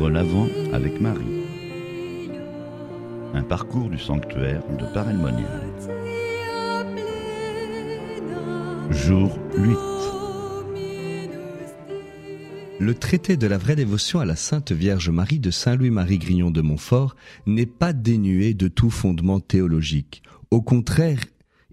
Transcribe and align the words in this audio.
Prendre 0.00 0.14
l'avant 0.14 0.48
avec 0.72 0.98
Marie. 0.98 1.44
Un 3.34 3.42
parcours 3.42 3.90
du 3.90 3.98
sanctuaire 3.98 4.62
de 4.78 4.86
Paray-le-Monial. 4.94 5.60
Jour 8.88 9.38
8. 9.58 9.76
Le 12.78 12.94
traité 12.94 13.36
de 13.36 13.46
la 13.46 13.58
vraie 13.58 13.76
dévotion 13.76 14.20
à 14.20 14.24
la 14.24 14.36
Sainte 14.36 14.72
Vierge 14.72 15.10
Marie 15.10 15.38
de 15.38 15.50
Saint 15.50 15.76
Louis-Marie 15.76 16.16
Grignon 16.16 16.50
de 16.50 16.62
Montfort 16.62 17.14
n'est 17.44 17.66
pas 17.66 17.92
dénué 17.92 18.54
de 18.54 18.68
tout 18.68 18.90
fondement 18.90 19.38
théologique. 19.38 20.22
Au 20.50 20.62
contraire, 20.62 21.20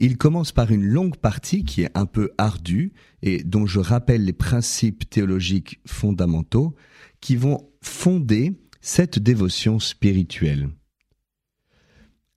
il 0.00 0.18
commence 0.18 0.50
par 0.50 0.72
une 0.72 0.84
longue 0.84 1.16
partie 1.16 1.64
qui 1.64 1.82
est 1.82 1.96
un 1.96 2.06
peu 2.06 2.32
ardue 2.38 2.92
et 3.22 3.44
dont 3.44 3.66
je 3.66 3.78
rappelle 3.78 4.24
les 4.24 4.32
principes 4.32 5.08
théologiques 5.08 5.78
fondamentaux 5.86 6.74
qui 7.20 7.36
vont 7.36 7.70
fonder 7.86 8.52
cette 8.80 9.18
dévotion 9.18 9.78
spirituelle. 9.78 10.68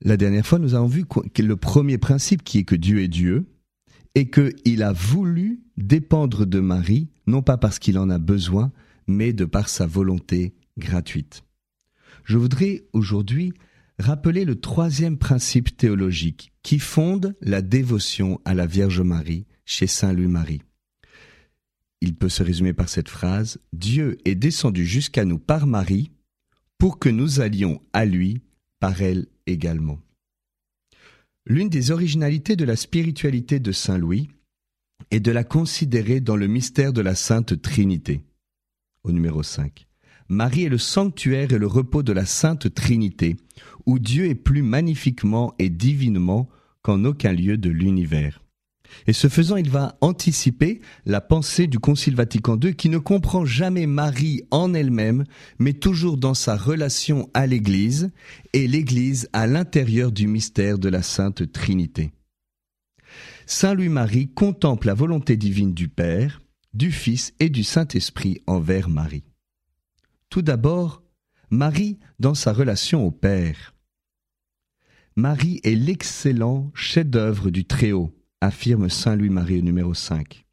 La 0.00 0.16
dernière 0.16 0.46
fois, 0.46 0.58
nous 0.58 0.74
avons 0.74 0.86
vu 0.86 1.04
le 1.38 1.56
premier 1.56 1.98
principe 1.98 2.44
qui 2.44 2.58
est 2.58 2.64
que 2.64 2.76
Dieu 2.76 3.00
est 3.00 3.08
Dieu 3.08 3.46
et 4.14 4.30
qu'il 4.30 4.82
a 4.82 4.92
voulu 4.92 5.60
dépendre 5.76 6.46
de 6.46 6.60
Marie, 6.60 7.08
non 7.26 7.42
pas 7.42 7.56
parce 7.56 7.78
qu'il 7.78 7.98
en 7.98 8.10
a 8.10 8.18
besoin, 8.18 8.72
mais 9.06 9.32
de 9.32 9.44
par 9.44 9.68
sa 9.68 9.86
volonté 9.86 10.54
gratuite. 10.78 11.42
Je 12.24 12.36
voudrais 12.38 12.84
aujourd'hui 12.92 13.52
rappeler 13.98 14.44
le 14.44 14.60
troisième 14.60 15.16
principe 15.16 15.76
théologique 15.76 16.52
qui 16.62 16.78
fonde 16.78 17.34
la 17.40 17.62
dévotion 17.62 18.40
à 18.44 18.54
la 18.54 18.66
Vierge 18.66 19.00
Marie 19.00 19.46
chez 19.64 19.86
Saint 19.86 20.12
Louis-Marie. 20.12 20.62
Il 22.00 22.14
peut 22.14 22.28
se 22.28 22.42
résumer 22.42 22.72
par 22.72 22.88
cette 22.88 23.08
phrase 23.08 23.58
Dieu 23.72 24.18
est 24.24 24.34
descendu 24.34 24.84
jusqu'à 24.84 25.24
nous 25.24 25.38
par 25.38 25.66
Marie 25.66 26.10
pour 26.78 26.98
que 26.98 27.08
nous 27.08 27.40
allions 27.40 27.80
à 27.92 28.04
lui 28.04 28.42
par 28.80 29.00
elle 29.02 29.26
également. 29.46 29.98
L'une 31.46 31.68
des 31.68 31.90
originalités 31.90 32.56
de 32.56 32.64
la 32.64 32.76
spiritualité 32.76 33.60
de 33.60 33.72
Saint 33.72 33.98
Louis 33.98 34.28
est 35.10 35.20
de 35.20 35.30
la 35.30 35.44
considérer 35.44 36.20
dans 36.20 36.36
le 36.36 36.48
mystère 36.48 36.92
de 36.92 37.00
la 37.00 37.14
Sainte 37.14 37.60
Trinité. 37.62 38.22
Au 39.04 39.12
numéro 39.12 39.42
5. 39.42 39.86
Marie 40.28 40.64
est 40.64 40.68
le 40.68 40.78
sanctuaire 40.78 41.52
et 41.52 41.58
le 41.58 41.68
repos 41.68 42.02
de 42.02 42.12
la 42.12 42.26
Sainte 42.26 42.74
Trinité, 42.74 43.36
où 43.86 44.00
Dieu 44.00 44.26
est 44.26 44.34
plus 44.34 44.62
magnifiquement 44.62 45.54
et 45.60 45.68
divinement 45.70 46.48
qu'en 46.82 47.04
aucun 47.04 47.32
lieu 47.32 47.56
de 47.56 47.70
l'univers. 47.70 48.42
Et 49.06 49.12
ce 49.12 49.28
faisant, 49.28 49.56
il 49.56 49.70
va 49.70 49.96
anticiper 50.00 50.80
la 51.04 51.20
pensée 51.20 51.66
du 51.66 51.78
Concile 51.78 52.16
Vatican 52.16 52.58
II 52.58 52.74
qui 52.74 52.88
ne 52.88 52.98
comprend 52.98 53.44
jamais 53.44 53.86
Marie 53.86 54.42
en 54.50 54.74
elle-même, 54.74 55.24
mais 55.58 55.72
toujours 55.72 56.16
dans 56.16 56.34
sa 56.34 56.56
relation 56.56 57.30
à 57.34 57.46
l'Église 57.46 58.10
et 58.52 58.66
l'Église 58.66 59.28
à 59.32 59.46
l'intérieur 59.46 60.12
du 60.12 60.26
mystère 60.26 60.78
de 60.78 60.88
la 60.88 61.02
Sainte 61.02 61.52
Trinité. 61.52 62.12
Saint 63.46 63.74
Louis-Marie 63.74 64.28
contemple 64.28 64.88
la 64.88 64.94
volonté 64.94 65.36
divine 65.36 65.72
du 65.72 65.88
Père, 65.88 66.42
du 66.74 66.90
Fils 66.90 67.32
et 67.38 67.48
du 67.48 67.62
Saint-Esprit 67.62 68.42
envers 68.46 68.88
Marie. 68.88 69.24
Tout 70.30 70.42
d'abord, 70.42 71.04
Marie 71.50 71.98
dans 72.18 72.34
sa 72.34 72.52
relation 72.52 73.06
au 73.06 73.12
Père. 73.12 73.74
Marie 75.14 75.60
est 75.62 75.76
l'excellent 75.76 76.70
chef-d'œuvre 76.74 77.50
du 77.50 77.64
Très-Haut, 77.64 78.12
affirme 78.40 78.88
Saint 78.88 79.16
Louis-Marie 79.16 79.58
au 79.58 79.62
numéro 79.62 79.94
5. 79.94 80.44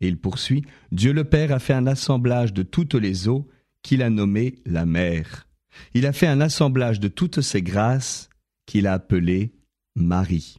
Et 0.00 0.08
il 0.08 0.18
poursuit 0.18 0.64
Dieu 0.90 1.12
le 1.12 1.24
Père 1.24 1.52
a 1.52 1.58
fait 1.58 1.72
un 1.72 1.86
assemblage 1.86 2.52
de 2.52 2.62
toutes 2.62 2.94
les 2.94 3.28
eaux 3.28 3.48
qu'il 3.82 4.02
a 4.02 4.10
nommées 4.10 4.56
la 4.66 4.86
mer. 4.86 5.48
Il 5.94 6.06
a 6.06 6.12
fait 6.12 6.26
un 6.26 6.40
assemblage 6.40 7.00
de 7.00 7.08
toutes 7.08 7.40
ces 7.40 7.62
grâces 7.62 8.28
qu'il 8.66 8.86
a 8.86 8.94
appelées 8.94 9.54
Marie. 9.94 10.58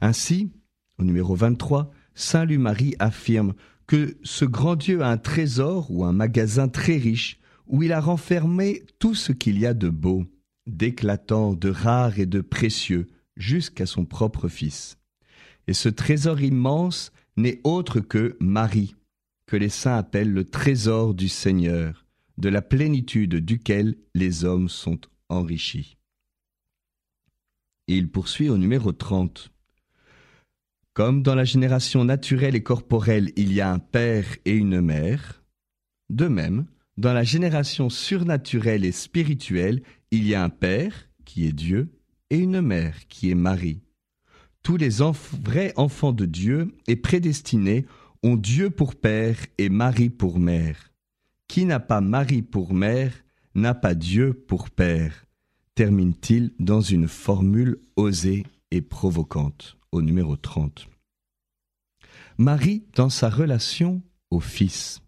Ainsi, 0.00 0.52
au 0.98 1.04
numéro 1.04 1.34
23, 1.34 1.90
Saint 2.14 2.44
Louis-Marie 2.44 2.94
affirme 2.98 3.54
que 3.86 4.16
ce 4.22 4.44
grand 4.44 4.76
Dieu 4.76 5.02
a 5.02 5.08
un 5.08 5.18
trésor 5.18 5.90
ou 5.90 6.04
un 6.04 6.12
magasin 6.12 6.68
très 6.68 6.96
riche 6.96 7.38
où 7.66 7.82
il 7.82 7.92
a 7.92 8.00
renfermé 8.00 8.84
tout 8.98 9.14
ce 9.14 9.32
qu'il 9.32 9.58
y 9.58 9.66
a 9.66 9.74
de 9.74 9.88
beau, 9.88 10.24
d'éclatant, 10.66 11.54
de 11.54 11.70
rare 11.70 12.18
et 12.18 12.26
de 12.26 12.40
précieux, 12.40 13.06
jusqu'à 13.36 13.86
son 13.86 14.04
propre 14.04 14.48
Fils. 14.48 14.98
Et 15.66 15.74
ce 15.74 15.88
trésor 15.88 16.40
immense 16.40 17.12
n'est 17.36 17.60
autre 17.64 18.00
que 18.00 18.36
Marie, 18.40 18.94
que 19.46 19.56
les 19.56 19.68
saints 19.68 19.96
appellent 19.96 20.32
le 20.32 20.44
trésor 20.44 21.14
du 21.14 21.28
Seigneur, 21.28 22.06
de 22.38 22.48
la 22.48 22.62
plénitude 22.62 23.36
duquel 23.36 23.96
les 24.14 24.44
hommes 24.44 24.68
sont 24.68 25.00
enrichis. 25.28 25.96
Il 27.88 28.10
poursuit 28.10 28.48
au 28.48 28.58
numéro 28.58 28.92
30. 28.92 29.50
Comme 30.92 31.22
dans 31.22 31.34
la 31.34 31.44
génération 31.44 32.04
naturelle 32.04 32.56
et 32.56 32.62
corporelle 32.62 33.30
il 33.36 33.52
y 33.52 33.60
a 33.60 33.70
un 33.70 33.78
père 33.78 34.26
et 34.44 34.52
une 34.52 34.80
mère, 34.80 35.44
de 36.10 36.26
même, 36.26 36.66
dans 36.96 37.12
la 37.12 37.24
génération 37.24 37.90
surnaturelle 37.90 38.84
et 38.84 38.92
spirituelle, 38.92 39.82
il 40.10 40.26
y 40.26 40.34
a 40.34 40.42
un 40.42 40.48
père, 40.48 41.08
qui 41.24 41.46
est 41.46 41.52
Dieu, 41.52 41.90
et 42.30 42.38
une 42.38 42.60
mère, 42.60 43.06
qui 43.08 43.30
est 43.30 43.34
Marie. 43.34 43.82
Tous 44.66 44.76
les 44.76 45.00
vrais 45.44 45.72
enfants 45.76 46.10
de 46.10 46.24
Dieu 46.24 46.74
et 46.88 46.96
prédestinés 46.96 47.86
ont 48.24 48.34
Dieu 48.34 48.68
pour 48.68 48.96
père 48.96 49.36
et 49.58 49.68
Marie 49.68 50.10
pour 50.10 50.40
mère. 50.40 50.92
Qui 51.46 51.66
n'a 51.66 51.78
pas 51.78 52.00
Marie 52.00 52.42
pour 52.42 52.74
mère 52.74 53.12
n'a 53.54 53.74
pas 53.74 53.94
Dieu 53.94 54.34
pour 54.34 54.70
père, 54.70 55.26
termine-t-il 55.76 56.52
dans 56.58 56.80
une 56.80 57.06
formule 57.06 57.78
osée 57.94 58.44
et 58.72 58.82
provocante 58.82 59.78
au 59.92 60.02
numéro 60.02 60.36
30. 60.36 60.88
Marie 62.36 62.86
dans 62.96 63.08
sa 63.08 63.30
relation 63.30 64.02
au 64.32 64.40
Fils. 64.40 65.00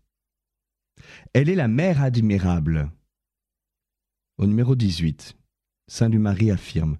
Elle 1.33 1.49
est 1.49 1.57
la 1.57 1.67
mère 1.67 2.01
admirable. 2.01 2.93
Au 4.37 4.47
numéro 4.47 4.77
18, 4.77 5.37
Saint 5.89 6.09
Louis-Marie 6.09 6.53
affirme 6.53 6.97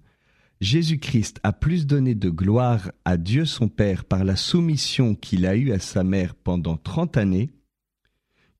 Jésus-Christ 0.61 1.39
a 1.43 1.53
plus 1.53 1.87
donné 1.87 2.15
de 2.15 2.29
gloire 2.29 2.91
à 3.05 3.15
Dieu 3.15 3.45
son 3.45 3.69
Père 3.69 4.03
par 4.03 4.25
la 4.25 4.35
soumission 4.35 5.15
qu'il 5.15 5.45
a 5.45 5.55
eue 5.55 5.71
à 5.71 5.79
sa 5.79 6.03
mère 6.03 6.35
pendant 6.35 6.75
trente 6.75 7.15
années, 7.15 7.49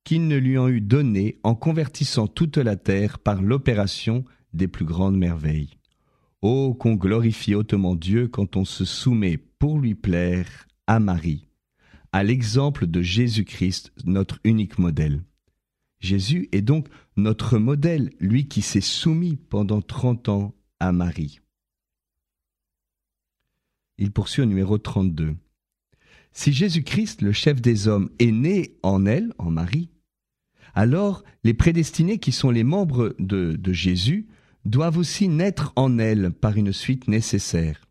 qu'il 0.02 0.26
ne 0.26 0.38
lui 0.38 0.56
en 0.56 0.68
eût 0.68 0.80
donné 0.80 1.38
en 1.42 1.54
convertissant 1.54 2.26
toute 2.26 2.56
la 2.56 2.76
terre 2.76 3.18
par 3.18 3.42
l'opération 3.42 4.24
des 4.54 4.66
plus 4.66 4.86
grandes 4.86 5.18
merveilles. 5.18 5.76
Oh, 6.40 6.72
qu'on 6.72 6.94
glorifie 6.94 7.54
hautement 7.54 7.94
Dieu 7.94 8.28
quand 8.28 8.56
on 8.56 8.64
se 8.64 8.86
soumet 8.86 9.36
pour 9.36 9.78
lui 9.78 9.94
plaire 9.94 10.66
à 10.86 11.00
Marie, 11.00 11.48
à 12.12 12.24
l'exemple 12.24 12.86
de 12.86 13.02
Jésus-Christ, 13.02 13.92
notre 14.06 14.40
unique 14.44 14.78
modèle. 14.78 15.22
Jésus 16.00 16.48
est 16.52 16.62
donc 16.62 16.88
notre 17.18 17.58
modèle, 17.58 18.10
lui 18.20 18.48
qui 18.48 18.62
s'est 18.62 18.80
soumis 18.80 19.36
pendant 19.36 19.82
trente 19.82 20.30
ans 20.30 20.54
à 20.80 20.92
Marie. 20.92 21.40
Il 24.00 24.10
poursuit 24.12 24.42
au 24.42 24.46
numéro 24.46 24.78
32. 24.78 25.36
Si 26.32 26.52
Jésus-Christ, 26.52 27.20
le 27.20 27.32
chef 27.32 27.60
des 27.60 27.86
hommes, 27.86 28.08
est 28.18 28.32
né 28.32 28.78
en 28.82 29.04
elle, 29.04 29.32
en 29.38 29.50
Marie, 29.50 29.90
alors 30.74 31.22
les 31.44 31.52
prédestinés 31.52 32.18
qui 32.18 32.32
sont 32.32 32.50
les 32.50 32.64
membres 32.64 33.14
de, 33.18 33.56
de 33.56 33.72
Jésus 33.72 34.26
doivent 34.64 34.96
aussi 34.96 35.28
naître 35.28 35.72
en 35.76 35.98
elle 35.98 36.30
par 36.30 36.56
une 36.56 36.72
suite 36.72 37.08
nécessaire. 37.08 37.88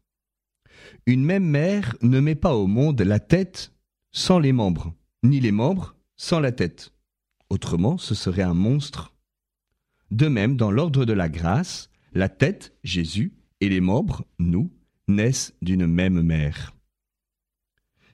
Une 1.06 1.24
même 1.24 1.46
mère 1.46 1.96
ne 2.02 2.19
met 2.19 2.36
pas 2.36 2.56
au 2.56 2.66
monde 2.66 3.01
la 3.01 3.19
tête 3.19 3.74
sans 4.12 4.39
les 4.39 4.51
membres, 4.51 4.95
ni 5.22 5.39
les 5.39 5.51
membres 5.51 5.95
sans 6.18 6.39
la 6.39 6.51
tête. 6.51 6.92
Autrement, 7.51 8.00
ce 8.00 8.16
serait 8.16 8.42
un 8.42 8.56
monstre. 8.56 9.13
De 10.10 10.28
même, 10.28 10.57
dans 10.57 10.72
l'ordre 10.72 11.06
de 11.06 11.13
la 11.13 11.30
grâce, 11.30 11.92
la 12.13 12.30
tête, 12.30 12.75
Jésus, 12.84 13.34
et 13.62 13.69
les 13.69 13.81
membres, 13.81 14.25
nous, 14.39 14.72
naissent 15.10 15.54
d'une 15.62 15.88
même 15.88 16.22
mère. 16.22 16.74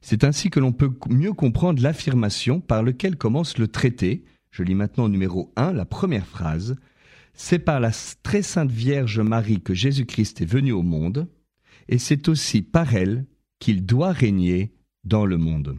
C'est 0.01 0.23
ainsi 0.23 0.49
que 0.49 0.59
l'on 0.59 0.71
peut 0.71 0.93
mieux 1.09 1.33
comprendre 1.33 1.81
l'affirmation 1.81 2.59
par 2.59 2.83
laquelle 2.83 3.17
commence 3.17 3.57
le 3.57 3.67
traité. 3.67 4.23
Je 4.51 4.63
lis 4.63 4.75
maintenant 4.75 5.05
au 5.05 5.09
numéro 5.09 5.51
1 5.55 5.73
la 5.73 5.85
première 5.85 6.27
phrase. 6.27 6.75
C'est 7.33 7.59
par 7.59 7.79
la 7.79 7.91
très 8.23 8.41
sainte 8.41 8.71
Vierge 8.71 9.19
Marie 9.19 9.61
que 9.61 9.73
Jésus-Christ 9.73 10.41
est 10.41 10.45
venu 10.45 10.71
au 10.71 10.83
monde, 10.83 11.27
et 11.89 11.97
c'est 11.97 12.29
aussi 12.29 12.61
par 12.61 12.95
elle 12.95 13.25
qu'il 13.59 13.85
doit 13.85 14.11
régner 14.11 14.73
dans 15.03 15.25
le 15.25 15.37
monde. 15.37 15.77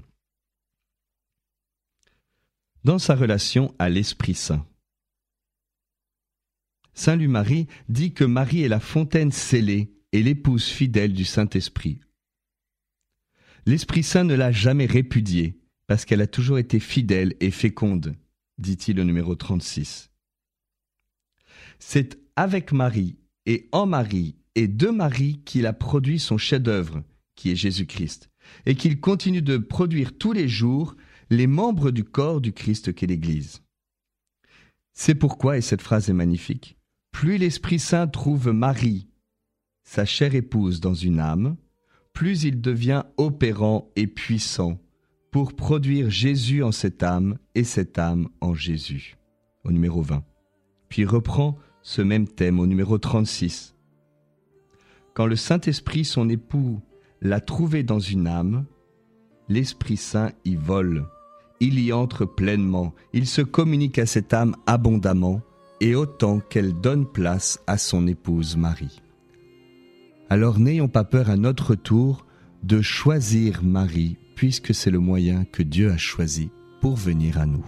Dans 2.85 2.99
sa 2.99 3.15
relation 3.15 3.75
à 3.79 3.89
l'Esprit 3.89 4.35
Saint. 4.35 4.67
Saint 6.95 7.17
Louis-Marie 7.17 7.69
dit 7.89 8.13
que 8.13 8.25
Marie 8.25 8.63
est 8.63 8.69
la 8.69 8.81
fontaine 8.81 9.31
scellée 9.31 9.96
et 10.17 10.23
l'épouse 10.23 10.65
fidèle 10.65 11.13
du 11.13 11.27
Saint-Esprit. 11.27 12.01
L'Esprit 13.67 14.03
Saint 14.03 14.25
ne 14.25 14.33
l'a 14.33 14.51
jamais 14.51 14.87
répudiée, 14.87 15.61
parce 15.87 16.07
qu'elle 16.07 16.23
a 16.23 16.27
toujours 16.27 16.57
été 16.57 16.81
fidèle 16.81 17.35
et 17.41 17.51
féconde, 17.51 18.17
dit-il 18.57 18.99
au 18.99 19.05
numéro 19.05 19.35
36. 19.35 20.11
C'est 21.79 22.19
avec 22.35 22.73
Marie 22.73 23.19
et 23.45 23.69
en 23.73 23.85
Marie 23.85 24.37
et 24.55 24.69
de 24.69 24.89
Marie 24.89 25.43
qu'il 25.45 25.67
a 25.67 25.75
produit 25.75 26.19
son 26.19 26.39
chef-d'œuvre, 26.39 27.05
qui 27.35 27.51
est 27.51 27.57
Jésus-Christ, 27.57 28.31
et 28.65 28.75
qu'il 28.75 29.01
continue 29.01 29.43
de 29.43 29.59
produire 29.59 30.17
tous 30.17 30.33
les 30.33 30.49
jours 30.49 30.97
les 31.29 31.47
membres 31.47 31.91
du 31.91 32.05
corps 32.05 32.41
du 32.41 32.55
Christ 32.55 32.95
qu'est 32.95 33.07
l'Église. 33.07 33.61
C'est 34.95 35.15
pourquoi, 35.15 35.59
et 35.59 35.61
cette 35.61 35.83
phrase 35.83 36.09
est 36.09 36.15
magnifique, 36.15 36.79
plus 37.13 37.37
l'Esprit 37.37 37.79
Saint 37.79 38.09
trouve 38.09 38.49
Marie, 38.49 39.11
sa 39.87 40.05
chère 40.05 40.35
épouse, 40.35 40.81
dans 40.81 40.95
une 40.95 41.21
âme, 41.21 41.57
plus 42.13 42.43
il 42.43 42.61
devient 42.61 43.05
opérant 43.17 43.89
et 43.95 44.07
puissant 44.07 44.79
pour 45.31 45.55
produire 45.55 46.11
Jésus 46.11 46.63
en 46.63 46.73
cette 46.73 47.03
âme 47.03 47.39
et 47.55 47.65
cette 47.65 47.99
âme 47.99 48.29
en 48.41 48.53
Jésus, 48.53 49.17
au 49.65 49.71
numéro 49.71 50.03
20. 50.03 50.25
Puis 50.89 51.05
reprend 51.05 51.57
ce 51.83 52.03
même 52.03 52.27
thème 52.27 52.59
au 52.59 52.67
numéro 52.67 52.99
36. 52.99 53.77
Quand 55.15 55.27
le 55.27 55.37
Saint-Esprit, 55.37 56.05
son 56.05 56.29
époux, 56.29 56.81
l'a 57.23 57.41
trouvé 57.41 57.83
dans 57.83 58.01
une 58.01 58.27
âme, 58.27 58.67
l'Esprit 59.49 59.97
Saint 59.97 60.33
y 60.45 60.57
vole, 60.57 61.07
il 61.61 61.79
y 61.79 61.93
entre 61.93 62.25
pleinement, 62.25 62.93
il 63.13 63.27
se 63.27 63.41
communique 63.41 63.99
à 63.99 64.07
cette 64.07 64.35
âme 64.35 64.57
abondamment, 64.67 65.43
et 65.81 65.95
autant 65.95 66.41
qu'elle 66.41 66.73
donne 66.81 67.07
place 67.07 67.61
à 67.67 67.79
son 67.79 68.07
épouse 68.07 68.57
Marie. 68.57 69.01
Alors 70.29 70.59
n'ayons 70.59 70.89
pas 70.89 71.05
peur 71.05 71.31
à 71.31 71.37
notre 71.37 71.75
tour 71.75 72.27
de 72.65 72.83
choisir 72.83 73.63
Marie, 73.63 74.17
puisque 74.35 74.75
c'est 74.75 74.91
le 74.91 74.99
moyen 74.99 75.45
que 75.45 75.63
Dieu 75.63 75.93
a 75.93 75.97
choisi 75.97 76.51
pour 76.81 76.97
venir 76.97 77.39
à 77.39 77.47
nous. 77.47 77.65